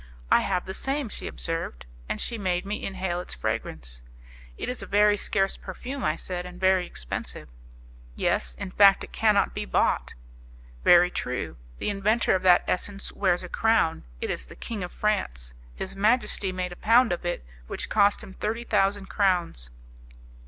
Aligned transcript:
"I 0.31 0.39
have 0.41 0.65
the 0.65 0.73
same," 0.73 1.09
she 1.09 1.27
observed. 1.27 1.85
And 2.09 2.19
she 2.19 2.39
made 2.39 2.65
me 2.65 2.83
inhale 2.83 3.19
its 3.19 3.35
fragrance. 3.35 4.01
"It 4.57 4.67
is 4.67 4.81
a 4.81 4.87
very 4.87 5.15
scarce 5.15 5.57
perfume," 5.57 6.03
I 6.03 6.15
said, 6.15 6.43
"and 6.43 6.59
very 6.59 6.87
expensive." 6.87 7.49
"Yes; 8.15 8.55
in 8.55 8.71
fact 8.71 9.03
it 9.03 9.11
cannot 9.11 9.53
be 9.53 9.63
bought." 9.63 10.15
"Very 10.83 11.11
true; 11.11 11.55
the 11.77 11.91
inventor 11.91 12.33
of 12.33 12.41
that 12.41 12.63
essence 12.67 13.11
wears 13.11 13.43
a 13.43 13.47
crown; 13.47 14.03
it 14.21 14.31
is 14.31 14.47
the 14.47 14.55
King 14.55 14.83
of 14.83 14.91
France; 14.91 15.53
his 15.75 15.95
majesty 15.95 16.51
made 16.51 16.71
a 16.71 16.75
pound 16.81 17.11
of 17.11 17.23
it, 17.23 17.45
which 17.67 17.87
cost 17.87 18.23
him 18.23 18.33
thirty 18.33 18.63
thousand 18.63 19.05
crowns." 19.05 19.69